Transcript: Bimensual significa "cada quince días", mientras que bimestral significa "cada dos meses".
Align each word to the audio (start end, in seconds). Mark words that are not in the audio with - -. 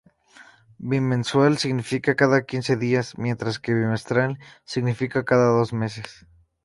Bimensual 0.93 1.59
significa 1.59 2.15
"cada 2.15 2.41
quince 2.43 2.75
días", 2.75 3.19
mientras 3.19 3.59
que 3.59 3.75
bimestral 3.75 4.39
significa 4.65 5.25
"cada 5.25 5.49
dos 5.49 5.73
meses". 5.73 6.25